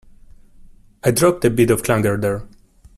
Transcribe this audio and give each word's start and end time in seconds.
I 1.03 1.11
dropped 1.11 1.45
a 1.45 1.51
bit 1.51 1.69
of 1.69 1.81
a 1.81 1.83
clanger 1.83 2.17
there. 2.19 2.47